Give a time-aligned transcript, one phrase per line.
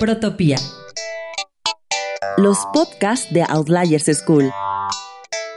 [0.00, 0.56] Protopía.
[2.38, 4.50] Los podcasts de Outliers School.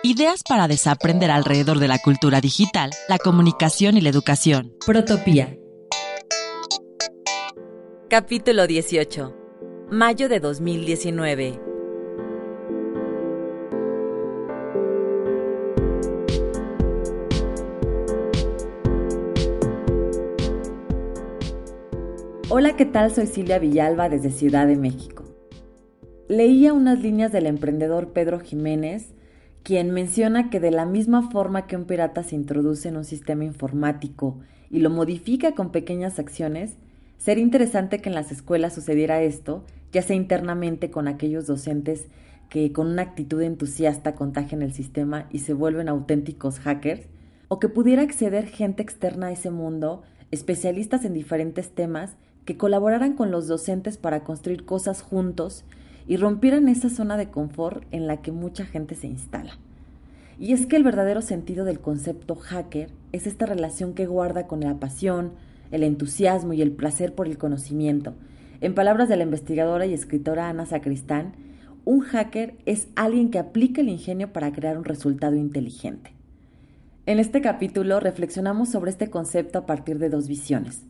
[0.03, 4.73] Ideas para desaprender alrededor de la cultura digital, la comunicación y la educación.
[4.85, 5.57] Protopía.
[8.09, 9.33] Capítulo 18.
[9.89, 11.72] Mayo de 2019.
[22.55, 23.11] Hola, ¿qué tal?
[23.11, 25.23] Soy Silvia Villalba desde Ciudad de México.
[26.27, 29.15] Leía unas líneas del emprendedor Pedro Jiménez,
[29.63, 33.43] quien menciona que de la misma forma que un pirata se introduce en un sistema
[33.43, 34.37] informático
[34.69, 36.77] y lo modifica con pequeñas acciones,
[37.17, 42.05] sería interesante que en las escuelas sucediera esto, ya sea internamente con aquellos docentes
[42.49, 47.07] que con una actitud entusiasta contagian el sistema y se vuelven auténticos hackers,
[47.47, 52.15] o que pudiera acceder gente externa a ese mundo, especialistas en diferentes temas,
[52.45, 55.63] que colaboraran con los docentes para construir cosas juntos
[56.07, 59.57] y rompieran esa zona de confort en la que mucha gente se instala.
[60.39, 64.61] Y es que el verdadero sentido del concepto hacker es esta relación que guarda con
[64.61, 65.33] la pasión,
[65.71, 68.13] el entusiasmo y el placer por el conocimiento.
[68.59, 71.33] En palabras de la investigadora y escritora Ana Sacristán,
[71.85, 76.13] un hacker es alguien que aplica el ingenio para crear un resultado inteligente.
[77.05, 80.83] En este capítulo reflexionamos sobre este concepto a partir de dos visiones.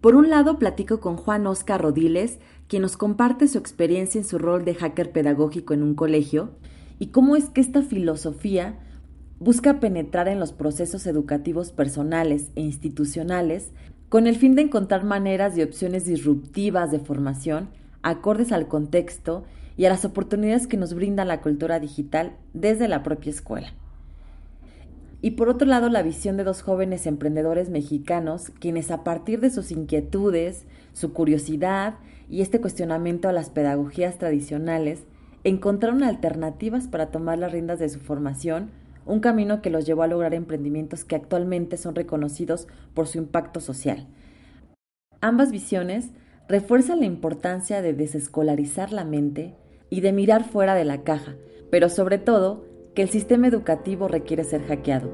[0.00, 4.38] Por un lado, platico con Juan Oscar Rodiles, quien nos comparte su experiencia en su
[4.38, 6.50] rol de hacker pedagógico en un colegio
[6.98, 8.78] y cómo es que esta filosofía
[9.38, 13.72] busca penetrar en los procesos educativos personales e institucionales
[14.08, 17.68] con el fin de encontrar maneras y opciones disruptivas de formación
[18.02, 19.44] acordes al contexto
[19.76, 23.72] y a las oportunidades que nos brinda la cultura digital desde la propia escuela
[25.26, 29.50] y por otro lado la visión de dos jóvenes emprendedores mexicanos quienes a partir de
[29.50, 31.94] sus inquietudes, su curiosidad
[32.30, 35.02] y este cuestionamiento a las pedagogías tradicionales
[35.42, 38.70] encontraron alternativas para tomar las riendas de su formación,
[39.04, 43.58] un camino que los llevó a lograr emprendimientos que actualmente son reconocidos por su impacto
[43.58, 44.06] social.
[45.20, 46.10] Ambas visiones
[46.48, 49.56] refuerzan la importancia de desescolarizar la mente
[49.90, 51.34] y de mirar fuera de la caja,
[51.68, 55.12] pero sobre todo que el sistema educativo requiere ser hackeado.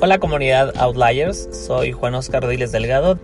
[0.00, 3.18] Hola comunidad Outliers, soy Juan Oscar Rodiles Delgado.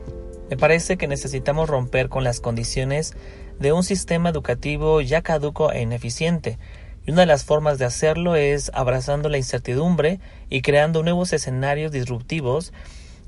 [0.50, 3.16] Me parece que necesitamos romper con las condiciones
[3.60, 6.58] de un sistema educativo ya caduco e ineficiente
[7.06, 10.18] y una de las formas de hacerlo es abrazando la incertidumbre
[10.50, 12.72] y creando nuevos escenarios disruptivos,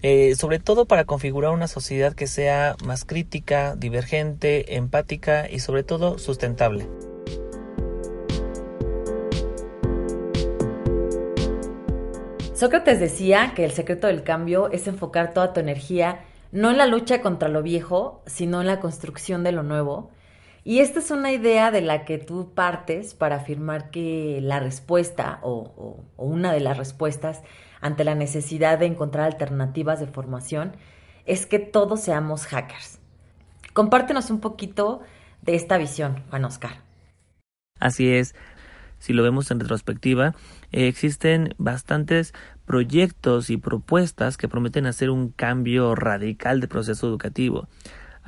[0.02, 5.84] eh, sobre todo para configurar una sociedad que sea más crítica, divergente, empática y sobre
[5.84, 6.88] todo sustentable.
[12.54, 16.86] Sócrates decía que el secreto del cambio es enfocar toda tu energía no en la
[16.86, 20.10] lucha contra lo viejo, sino en la construcción de lo nuevo,
[20.64, 25.38] y esta es una idea de la que tú partes para afirmar que la respuesta
[25.42, 27.42] o, una de las respuestas
[27.80, 30.72] ante la necesidad de encontrar alternativas de formación
[31.26, 32.98] es que todos seamos hackers.
[33.72, 35.02] Compártenos un poquito
[35.42, 36.82] de esta visión, Juan Oscar.
[37.78, 38.34] Así es,
[38.98, 40.34] si lo vemos en retrospectiva,
[40.72, 42.34] eh, existen bastantes
[42.66, 47.68] proyectos y propuestas que prometen hacer un cambio radical de proceso educativo.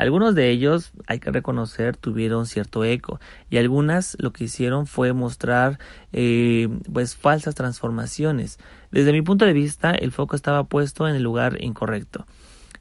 [0.01, 5.13] Algunos de ellos, hay que reconocer, tuvieron cierto eco y algunas lo que hicieron fue
[5.13, 5.79] mostrar
[6.15, 8.59] eh, pues falsas transformaciones.
[8.91, 12.25] Desde mi punto de vista, el foco estaba puesto en el lugar incorrecto.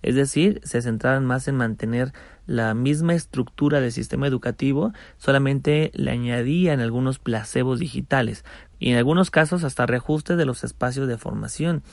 [0.01, 2.13] Es decir, se centraban más en mantener
[2.47, 8.45] la misma estructura del sistema educativo, solamente le añadían algunos placebos digitales
[8.79, 11.83] y en algunos casos hasta reajustes de los espacios de formación.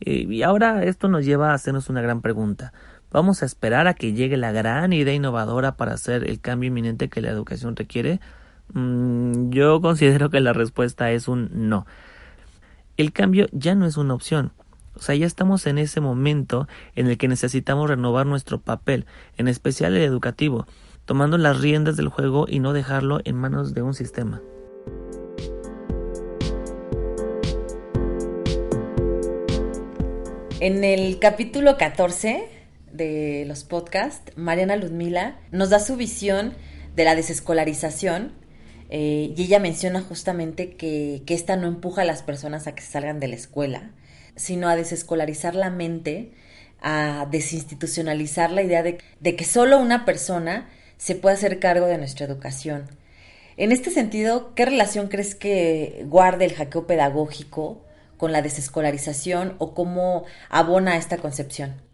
[0.00, 2.72] Eh, y ahora esto nos lleva a hacernos una gran pregunta.
[3.10, 7.08] ¿Vamos a esperar a que llegue la gran idea innovadora para hacer el cambio inminente
[7.08, 8.20] que la educación requiere?
[8.72, 11.86] Mm, yo considero que la respuesta es un no.
[12.96, 14.52] El cambio ya no es una opción.
[14.96, 19.06] O sea, ya estamos en ese momento en el que necesitamos renovar nuestro papel,
[19.36, 20.66] en especial el educativo.
[21.04, 24.42] tomando las riendas del juego y no dejarlo en manos de un sistema.
[30.58, 32.55] En el capítulo 14
[32.96, 36.54] de los podcasts, Mariana Ludmila nos da su visión
[36.94, 38.32] de la desescolarización
[38.88, 42.82] eh, y ella menciona justamente que, que esta no empuja a las personas a que
[42.82, 43.90] salgan de la escuela,
[44.36, 46.32] sino a desescolarizar la mente,
[46.80, 50.68] a desinstitucionalizar la idea de, de que solo una persona
[50.98, 52.88] se puede hacer cargo de nuestra educación.
[53.56, 57.82] En este sentido, ¿qué relación crees que guarde el hackeo pedagógico
[58.16, 61.85] con la desescolarización o cómo abona esta concepción?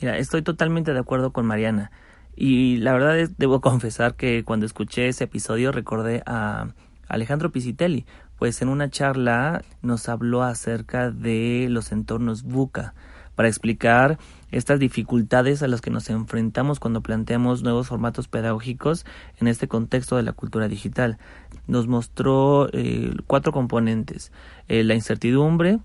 [0.00, 1.90] Mira, estoy totalmente de acuerdo con Mariana.
[2.36, 6.68] Y la verdad es, debo confesar que cuando escuché ese episodio recordé a
[7.08, 8.06] Alejandro Pisitelli,
[8.38, 12.94] pues en una charla nos habló acerca de los entornos buca
[13.34, 14.18] para explicar
[14.50, 19.06] estas dificultades a las que nos enfrentamos cuando planteamos nuevos formatos pedagógicos
[19.38, 21.18] en este contexto de la cultura digital.
[21.66, 24.32] Nos mostró eh, cuatro componentes,
[24.68, 25.78] eh, la incertidumbre,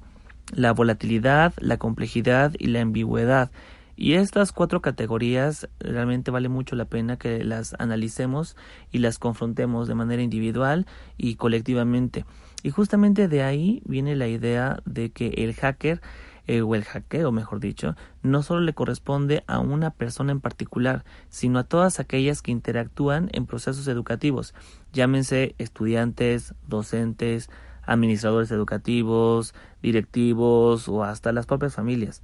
[0.53, 3.51] la volatilidad, la complejidad y la ambigüedad.
[3.95, 8.57] Y estas cuatro categorías realmente vale mucho la pena que las analicemos
[8.91, 10.85] y las confrontemos de manera individual
[11.17, 12.25] y colectivamente.
[12.63, 16.01] Y justamente de ahí viene la idea de que el hacker
[16.47, 21.03] eh, o el hackeo, mejor dicho, no solo le corresponde a una persona en particular,
[21.29, 24.53] sino a todas aquellas que interactúan en procesos educativos,
[24.93, 27.49] llámense estudiantes, docentes,
[27.83, 32.21] administradores educativos, directivos o hasta las propias familias.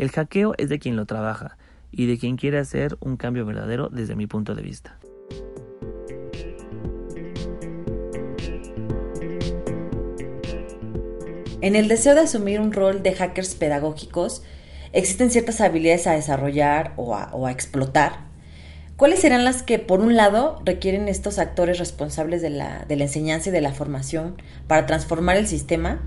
[0.00, 1.58] El hackeo es de quien lo trabaja
[1.92, 4.96] y de quien quiere hacer un cambio verdadero desde mi punto de vista.
[11.60, 14.42] En el deseo de asumir un rol de hackers pedagógicos,
[14.94, 18.20] existen ciertas habilidades a desarrollar o a, explotar.
[18.96, 23.52] ¿Cuáles serán las que, por un lado, requieren estos actores responsables de la, enseñanza y
[23.52, 26.00] de la formación para transformar el sistema,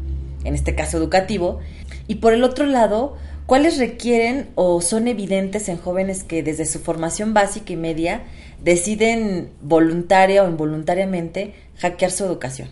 [0.45, 1.59] en este caso educativo,
[2.07, 6.79] y por el otro lado, cuáles requieren o son evidentes en jóvenes que desde su
[6.79, 8.23] formación básica y media
[8.63, 12.69] deciden voluntaria o involuntariamente hackear su educación?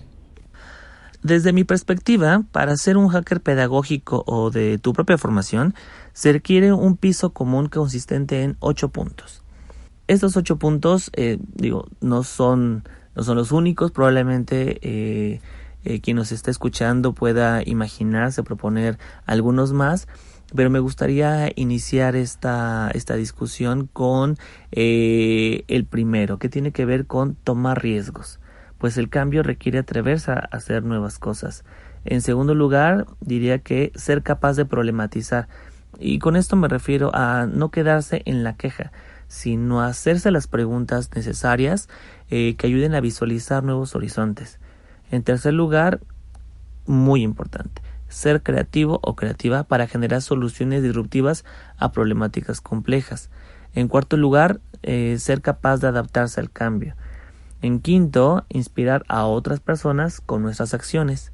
[1.23, 5.75] Desde mi perspectiva, para ser un hacker pedagógico o de tu propia formación,
[6.13, 9.43] se requiere un piso común consistente en ocho puntos.
[10.07, 12.83] Estos ocho puntos, eh, digo, no son,
[13.15, 15.41] no son los únicos, probablemente eh,
[15.85, 20.07] eh, quien nos está escuchando pueda imaginarse, proponer algunos más,
[20.55, 24.37] pero me gustaría iniciar esta, esta discusión con
[24.71, 28.39] el primero, que tiene que ver con tomar riesgos
[28.81, 31.63] pues el cambio requiere atreverse a hacer nuevas cosas.
[32.03, 35.47] En segundo lugar, diría que ser capaz de problematizar.
[35.99, 38.91] Y con esto me refiero a no quedarse en la queja,
[39.27, 41.89] sino hacerse las preguntas necesarias
[42.31, 44.59] eh, que ayuden a visualizar nuevos horizontes.
[45.11, 45.99] En tercer lugar,
[46.87, 51.45] muy importante, ser creativo o creativa para generar soluciones disruptivas
[51.77, 53.29] a problemáticas complejas.
[53.73, 56.95] En cuarto lugar, eh, ser capaz de adaptarse al cambio.
[57.61, 61.31] En quinto, inspirar a otras personas con nuestras acciones.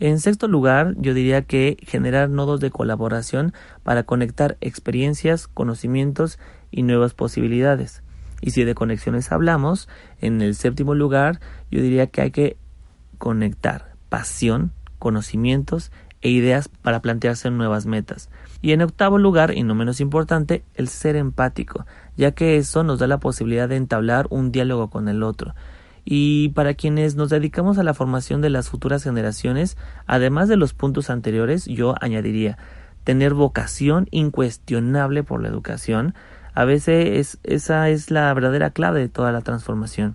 [0.00, 3.52] En sexto lugar, yo diría que generar nodos de colaboración
[3.84, 6.38] para conectar experiencias, conocimientos
[6.70, 8.02] y nuevas posibilidades.
[8.40, 9.88] Y si de conexiones hablamos,
[10.20, 11.38] en el séptimo lugar,
[11.70, 12.56] yo diría que hay que
[13.18, 15.90] conectar pasión, conocimientos
[16.20, 18.30] e ideas para plantearse nuevas metas.
[18.60, 21.84] Y en octavo lugar, y no menos importante, el ser empático,
[22.16, 25.56] ya que eso nos da la posibilidad de entablar un diálogo con el otro.
[26.04, 30.72] Y para quienes nos dedicamos a la formación de las futuras generaciones, además de los
[30.72, 32.56] puntos anteriores, yo añadiría
[33.02, 36.14] tener vocación incuestionable por la educación.
[36.54, 40.14] A veces esa es la verdadera clave de toda la transformación.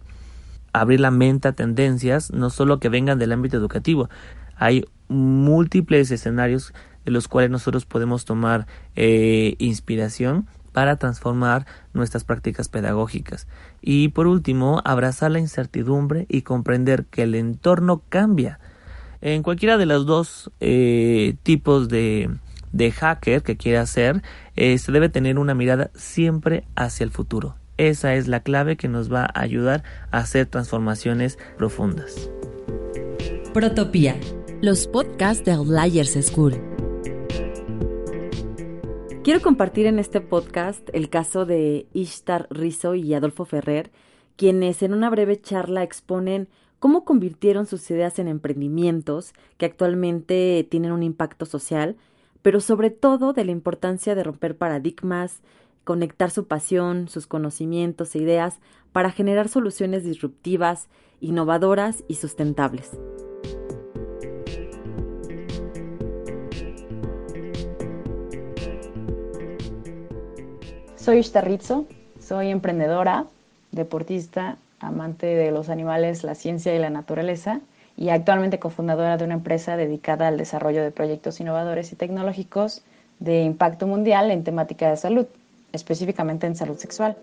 [0.72, 4.10] Abrir la mente a tendencias, no solo que vengan del ámbito educativo.
[4.58, 6.74] Hay múltiples escenarios
[7.06, 13.48] de los cuales nosotros podemos tomar eh, inspiración para transformar nuestras prácticas pedagógicas.
[13.82, 18.60] Y por último, abrazar la incertidumbre y comprender que el entorno cambia.
[19.22, 22.30] En cualquiera de los dos eh, tipos de,
[22.74, 24.22] de, hacker que quiera hacer,
[24.56, 27.56] eh, se debe tener una mirada siempre hacia el futuro.
[27.78, 32.30] Esa es la clave que nos va a ayudar a hacer transformaciones profundas.
[33.54, 34.16] Protopía,
[34.62, 36.56] los podcasts de Outliers School.
[39.24, 43.92] Quiero compartir en este podcast el caso de Ishtar Rizzo y Adolfo Ferrer,
[44.36, 46.48] quienes en una breve charla exponen
[46.80, 51.96] cómo convirtieron sus ideas en emprendimientos que actualmente tienen un impacto social,
[52.42, 55.42] pero sobre todo de la importancia de romper paradigmas,
[55.84, 58.60] conectar su pasión, sus conocimientos e ideas
[58.92, 60.88] para generar soluciones disruptivas,
[61.20, 62.98] innovadoras y sustentables.
[71.08, 71.86] Soy Ishtarritzo,
[72.20, 73.28] soy emprendedora,
[73.72, 77.62] deportista, amante de los animales, la ciencia y la naturaleza
[77.96, 82.84] y actualmente cofundadora de una empresa dedicada al desarrollo de proyectos innovadores y tecnológicos
[83.20, 85.28] de impacto mundial en temática de salud,
[85.72, 87.16] específicamente en salud sexual.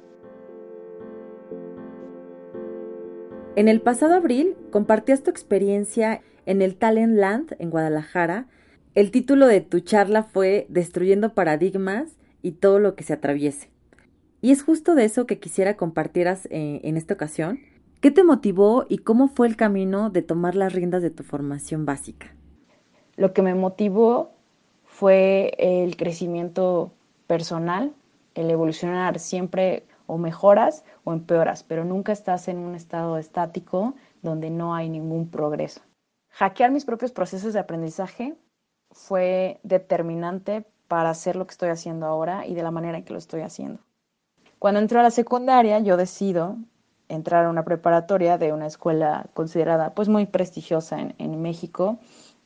[3.55, 8.47] En el pasado abril compartías tu experiencia en el Talent Land en Guadalajara.
[8.95, 13.74] El título de tu charla fue Destruyendo paradigmas y todo lo que se atraviese.
[14.45, 17.61] Y es justo de eso que quisiera compartieras eh, en esta ocasión.
[18.03, 21.87] ¿Qué te motivó y cómo fue el camino de tomar las riendas de tu formación
[21.87, 22.37] básica?
[23.17, 24.33] Lo que me motivó
[24.85, 26.93] fue el crecimiento
[27.27, 27.95] personal,
[28.35, 34.51] el evolucionar siempre o mejoras o empeoras, pero nunca estás en un estado estático donde
[34.51, 35.81] no hay ningún progreso.
[36.33, 38.37] Hackear mis propios procesos de aprendizaje
[38.91, 43.15] fue determinante para hacer lo que estoy haciendo ahora y de la manera en que
[43.15, 43.81] lo estoy haciendo.
[44.65, 46.57] Cuando entro a la secundaria, yo decido
[47.11, 51.99] entrar a una preparatoria de una escuela considerada pues muy prestigiosa en, México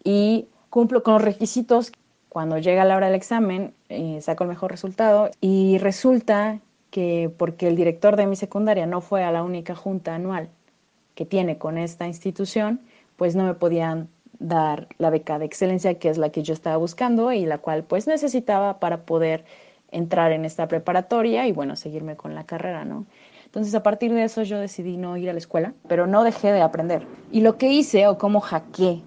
[0.03, 1.93] y cumplo con los requisitos.
[2.29, 6.59] Cuando llega la hora del examen, eh, saco el mejor resultado y resulta
[6.91, 10.49] que porque el director de mi secundaria no fue a la única junta anual
[11.15, 12.81] que tiene con esta institución,
[13.15, 14.09] pues no me podían
[14.41, 17.85] dar la beca de excelencia que es la que yo estaba buscando y la cual
[17.85, 19.45] pues necesitaba para poder
[19.91, 23.07] entrar en esta preparatoria y bueno, seguirme con la carrera, ¿no?
[23.45, 26.53] Entonces a partir de eso yo decidí no ir a la escuela, pero no dejé
[26.53, 27.07] de aprender.
[27.33, 29.03] Y lo que hice o cómo hackeé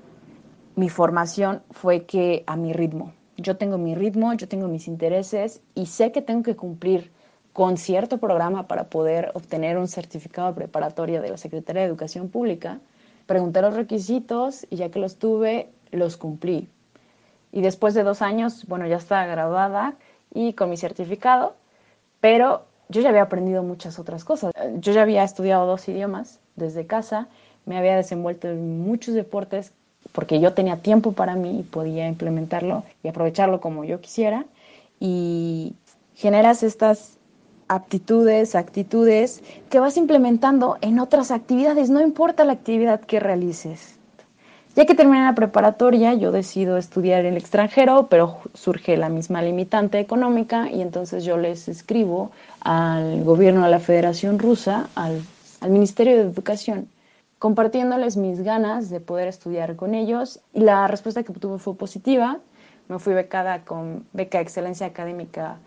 [0.76, 3.14] mi formación fue que a mi ritmo.
[3.38, 7.12] Yo tengo mi ritmo, yo tengo mis intereses y sé que tengo que cumplir
[7.54, 12.30] con cierto programa para poder obtener un certificado de preparatoria de la Secretaría de Educación
[12.30, 12.80] Pública.
[13.26, 16.70] Pregunté los requisitos y ya que los tuve, los cumplí.
[17.52, 19.96] Y después de dos años, bueno, ya estaba graduada
[20.34, 21.56] y con mi certificado,
[22.20, 24.52] pero yo ya había aprendido muchas otras cosas.
[24.80, 27.28] Yo ya había estudiado dos idiomas desde casa,
[27.66, 29.72] me había desenvuelto en muchos deportes
[30.12, 34.46] porque yo tenía tiempo para mí y podía implementarlo y aprovecharlo como yo quisiera.
[35.00, 35.74] Y
[36.16, 37.18] generas estas
[37.68, 44.01] aptitudes, actitudes que vas implementando en otras actividades, no importa la actividad que realices.
[44.74, 49.42] Ya que terminé la preparatoria, yo decido estudiar en el extranjero, pero surge la misma
[49.42, 55.22] limitante económica y entonces yo les escribo al gobierno de la Federación Rusa, al,
[55.60, 56.88] al Ministerio de Educación,
[57.38, 62.38] compartiéndoles mis ganas de poder estudiar con ellos y la respuesta que obtuve fue positiva.
[62.88, 65.58] Me fui becada con beca de excelencia académica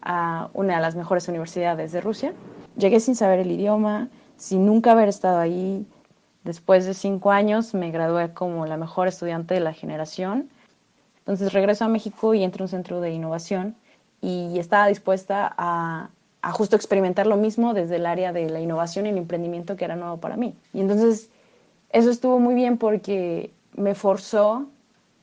[0.00, 2.32] a una de las mejores universidades de Rusia.
[2.78, 5.86] Llegué sin saber el idioma, sin nunca haber estado ahí,
[6.44, 10.50] Después de cinco años me gradué como la mejor estudiante de la generación.
[11.20, 13.74] Entonces regreso a México y entro a un centro de innovación
[14.20, 16.10] y estaba dispuesta a,
[16.52, 19.96] justo experimentar lo mismo desde el área de la innovación y el emprendimiento que era
[19.96, 20.54] nuevo para mí.
[20.74, 21.30] Y entonces
[21.90, 24.66] eso estuvo muy bien porque me forzó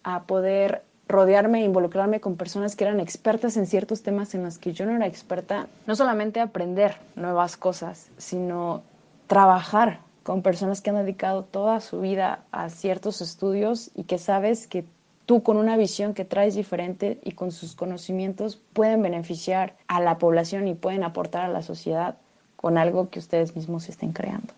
[0.04, 4.58] a poder rodearme e involucrarme con personas que eran expertas en ciertos temas en los
[4.58, 5.68] que yo no era experta.
[5.86, 8.82] No solamente aprender nuevas cosas, sino
[9.28, 14.68] trabajar con personas que han dedicado toda su vida a ciertos estudios y que sabes
[14.68, 14.86] que
[15.26, 20.18] tú con una visión que traes diferente y con sus conocimientos pueden beneficiar a la
[20.18, 22.18] población y pueden aportar a la sociedad
[22.56, 24.54] con algo que ustedes mismos estén creando.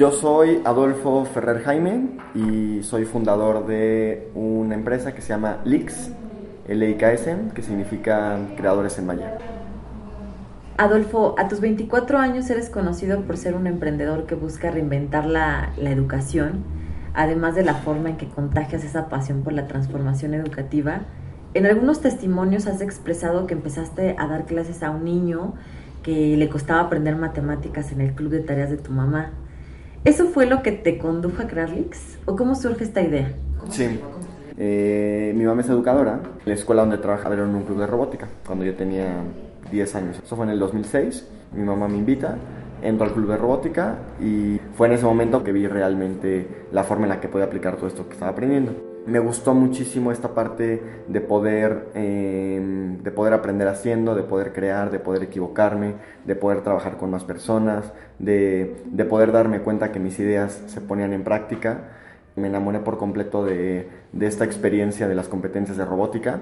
[0.00, 6.12] Yo soy Adolfo Ferrer Jaime y soy fundador de una empresa que se llama LIX,
[6.68, 9.36] L-I-K-S, que significa Creadores en Maya.
[10.78, 15.74] Adolfo, a tus 24 años eres conocido por ser un emprendedor que busca reinventar la,
[15.76, 16.64] la educación,
[17.12, 21.02] además de la forma en que contagias esa pasión por la transformación educativa.
[21.52, 25.52] En algunos testimonios has expresado que empezaste a dar clases a un niño
[26.02, 29.32] que le costaba aprender matemáticas en el club de tareas de tu mamá.
[30.02, 32.18] ¿Eso fue lo que te condujo a crear Lix?
[32.24, 33.34] ¿O cómo surge esta idea?
[33.68, 34.00] Sí.
[34.56, 36.20] Eh, mi mamá es educadora.
[36.46, 39.16] La escuela donde trabajaba era en un club de robótica, cuando yo tenía
[39.70, 40.20] 10 años.
[40.24, 41.28] Eso fue en el 2006.
[41.54, 42.38] Mi mamá me invita,
[42.80, 47.04] entro al club de robótica y fue en ese momento que vi realmente la forma
[47.04, 48.89] en la que podía aplicar todo esto que estaba aprendiendo.
[49.06, 54.90] Me gustó muchísimo esta parte de poder, em, de poder aprender haciendo, de poder crear,
[54.90, 60.00] de poder equivocarme, de poder trabajar con más personas, de, de poder darme cuenta que
[60.00, 61.90] mis ideas se ponían en práctica.
[62.36, 63.88] Me enamoré por completo de
[64.20, 66.40] esta experiencia de las competencias de robótica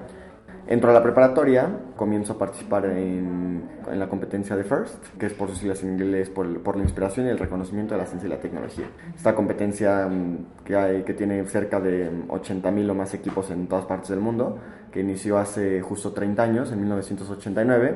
[0.71, 5.33] Entro a la preparatoria, comienzo a participar en, en, la competencia de FIRST, que es
[5.33, 8.27] por sus siglas en inglés, por, por, la inspiración y el reconocimiento de la ciencia
[8.27, 8.85] y la tecnología.
[9.15, 13.85] Esta competencia mm, que, hay, que tiene cerca de 80.000 o más equipos en todas
[13.85, 14.59] partes del mundo,
[14.91, 17.95] que inició hace justo 30 años, en 1989,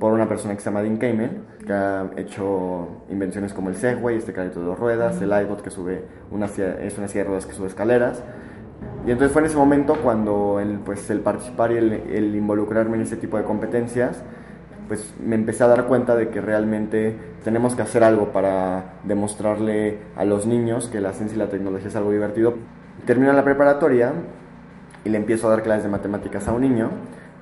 [0.00, 4.16] por una persona que se llama Dean Kamen, que ha hecho invenciones como el Segway,
[4.16, 7.44] este carrito de dos ruedas, el iBot, que sube una, es una silla de ruedas
[7.44, 8.22] que sube escaleras,
[9.06, 13.02] y entonces fue en ese momento cuando el, pues, el participar y el, involucrarme en
[13.02, 14.22] ese tipo de competencias,
[14.88, 19.98] pues me empecé a dar cuenta de que realmente tenemos que hacer algo para demostrarle
[20.16, 22.54] a los niños que la ciencia y la tecnología es algo divertido.
[23.04, 24.12] Termino la preparatoria
[25.04, 26.90] y le empiezo a dar clases de matemáticas a un niño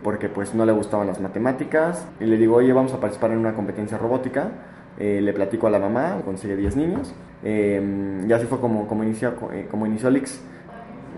[0.02, 3.38] porque pues no le gustaban las matemáticas y le digo, oye, vamos a participar en
[3.38, 4.48] una competencia robótica.
[4.98, 7.14] Eh, le platico a la mamá, consigue 10 niños.
[7.42, 10.40] Eh, y así fue como, como, inició, eh, como inició Lix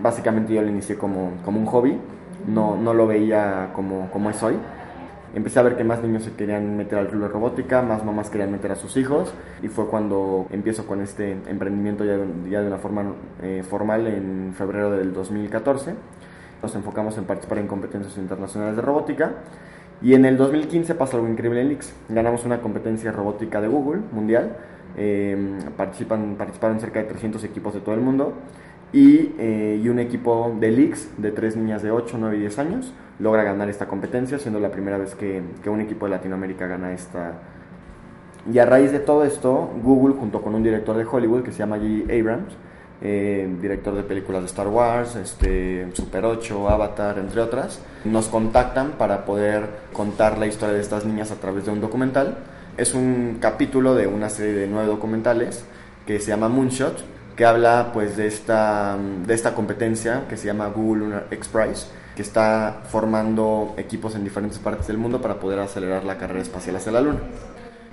[0.01, 1.97] básicamente yo lo inicié como, como un hobby,
[2.47, 4.55] no, no lo veía como, como es hoy.
[5.35, 8.29] Empecé a ver que más niños se querían meter al club de robótica, más mamás
[8.29, 12.17] querían meter a sus hijos y fue cuando empiezo con este emprendimiento ya
[12.49, 13.13] ya de una forma
[13.43, 15.93] eh, formal en febrero del 2014.
[16.63, 19.33] Nos enfocamos en participar en competencias internacionales de robótica
[20.01, 21.93] y en el 2015 pasó algo increíble en Lix.
[22.07, 24.55] Ganamos una competencia robótica de Google mundial.
[24.95, 28.33] Eh, participan, participaron cerca de 300 equipos de todo el mundo
[28.93, 32.59] y, eh, y, un equipo de leaks de tres niñas de 8, 9 y 10
[32.59, 36.67] años logra ganar esta competencia, siendo la primera vez que, que, un equipo de Latinoamérica
[36.67, 37.33] gana esta.
[38.51, 41.59] Y a raíz de todo esto, Google, junto con un director de Hollywood que se
[41.59, 42.13] llama J.
[42.13, 42.55] Abrams,
[42.99, 48.93] eh, director de películas de Star Wars, este, Super 8, Avatar, entre otras, nos contactan
[48.93, 52.39] para poder contar la historia de estas niñas a través de un documental.
[52.77, 55.63] Es un capítulo de una serie de nueve documentales
[56.07, 57.03] que se llama Moonshot,
[57.37, 61.85] que habla pues de esta, de esta competencia que se llama Google Lunar X Prize,
[62.15, 66.75] que está formando equipos en diferentes partes del mundo para poder acelerar la carrera espacial
[66.75, 67.19] hacia la Luna.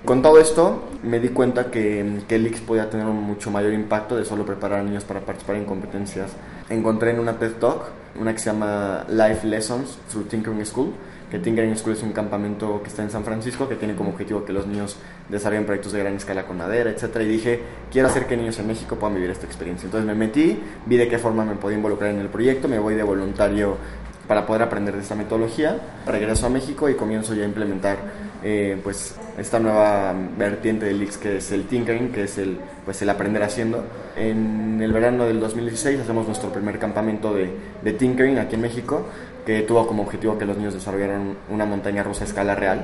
[0.05, 3.75] Con todo esto me di cuenta que, que el X podía tener un mucho mayor
[3.75, 6.31] impacto de solo preparar a niños para participar en competencias.
[6.71, 7.83] Encontré en una TED Talk
[8.19, 10.92] una que se llama Life Lessons Through Tinkering School,
[11.35, 14.44] que Tinkering School es un campamento que está en San Francisco que tiene como objetivo
[14.44, 14.97] que los niños
[15.29, 18.68] desarrollen proyectos de gran escala con madera, etcétera y dije, quiero hacer que niños en
[18.68, 19.87] México puedan vivir esta experiencia.
[19.87, 22.94] Entonces me metí, vi de qué forma me podía involucrar en el proyecto, me voy
[22.94, 23.77] de voluntario
[24.29, 27.99] para poder aprender de esta metodología, regreso a México y comienzo ya a implementar
[28.44, 33.01] eh, pues esta nueva vertiente del X que es el tinkering, que es el, pues
[33.03, 33.85] el aprender haciendo.
[34.16, 37.51] En el verano del 2016 hacemos nuestro primer campamento de,
[37.83, 39.07] de tinkering aquí en México
[39.44, 42.83] que tuvo como objetivo que los niños desarrollaran una montaña rusa a escala real.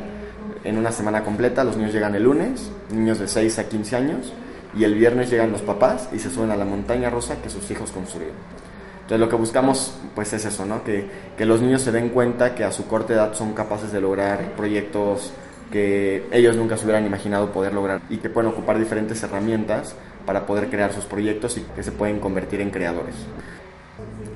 [0.63, 4.33] En una semana completa, los niños llegan el lunes, niños de 6 a 15 años,
[4.77, 7.71] y el viernes llegan los papás y se suben a la montaña rusa que sus
[7.71, 8.37] hijos construyeron.
[9.03, 10.85] Entonces lo que buscamos pues es eso, ¿no?
[10.85, 11.05] que,
[11.37, 14.53] que los niños se den cuenta que a su corta edad son capaces de lograr
[14.53, 15.33] proyectos
[15.71, 19.95] que ellos nunca se hubieran imaginado poder lograr y que pueden ocupar diferentes herramientas
[20.27, 23.15] para poder crear sus proyectos y que se pueden convertir en creadores.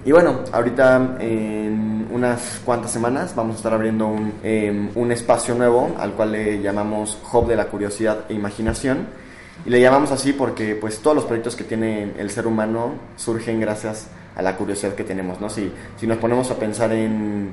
[0.05, 5.55] Y bueno, ahorita en unas cuantas semanas vamos a estar abriendo un, em, un espacio
[5.55, 9.07] nuevo al cual le llamamos Hub de la Curiosidad e Imaginación.
[9.65, 13.61] Y le llamamos así porque pues todos los proyectos que tiene el ser humano surgen
[13.61, 15.49] gracias a la curiosidad que tenemos, ¿no?
[15.49, 17.53] Si, si nos ponemos a pensar en,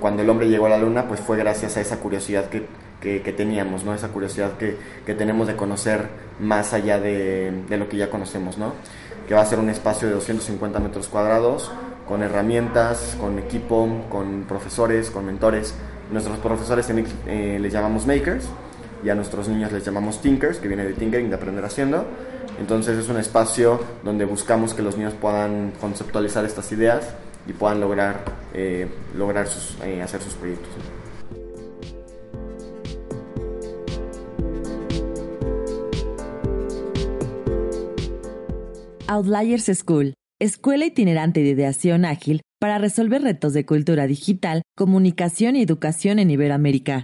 [0.00, 2.66] cuando el hombre llegó a la luna, pues fue gracias a esa curiosidad que,
[3.00, 3.92] que, que teníamos, ¿no?
[3.94, 6.08] Esa curiosidad que, que, tenemos de conocer
[6.40, 8.72] más allá de, de lo que ya conocemos, ¿no?
[9.26, 11.70] que va a ser un espacio de 250 metros cuadrados,
[12.06, 15.74] con herramientas, con equipo, con profesores, con mentores.
[16.10, 16.86] Nuestros profesores
[17.26, 18.44] eh, les llamamos makers
[19.02, 22.04] y a nuestros niños les llamamos thinkers, que viene de tinkering, de aprender haciendo.
[22.60, 27.14] Entonces es un espacio donde buscamos que los niños puedan conceptualizar estas ideas
[27.46, 30.70] y puedan lograr, eh, lograr sus, eh, hacer sus proyectos.
[39.06, 45.62] Outliers School, escuela itinerante de ideación ágil para resolver retos de cultura digital, comunicación y
[45.62, 47.02] educación en Iberoamérica.